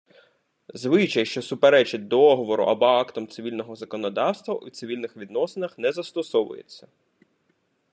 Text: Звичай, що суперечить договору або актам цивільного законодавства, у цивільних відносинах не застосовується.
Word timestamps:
Звичай, 0.73 1.25
що 1.25 1.41
суперечить 1.41 2.07
договору 2.07 2.63
або 2.65 2.85
актам 2.85 3.27
цивільного 3.27 3.75
законодавства, 3.75 4.53
у 4.53 4.69
цивільних 4.69 5.17
відносинах 5.17 5.77
не 5.77 5.91
застосовується. 5.91 6.87